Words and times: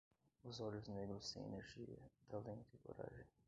Os 0.43 0.59
olhos 0.59 0.87
negros 0.87 1.31
têm 1.31 1.43
energia, 1.45 1.99
talento 2.27 2.73
e 2.73 2.77
coragem. 2.79 3.27